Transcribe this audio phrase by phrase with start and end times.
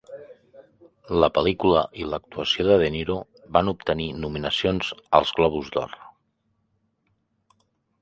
[1.23, 3.19] La pel·lícula i l'actuació de De Niro
[3.59, 5.97] van obtenir nominacions als Globus d'Or.